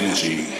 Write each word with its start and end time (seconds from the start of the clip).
energy. 0.00 0.59